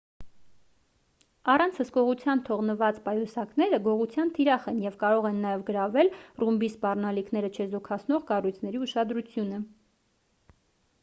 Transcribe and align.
առանց 1.53 1.75
հսկողության 1.81 2.39
թողնված 2.47 3.01
պայուսակները 3.09 3.79
գողության 3.89 4.31
թիրախ 4.39 4.65
են 4.73 4.81
և 4.85 4.97
կարող 5.05 5.29
են 5.31 5.39
նաև 5.45 5.63
գրավել 5.69 6.11
ռումբի 6.45 6.71
սպառնալիքները 6.77 7.53
չեզոքացնող 7.59 8.27
կառույցների 8.33 8.83
ուշադրությունը 8.89 9.61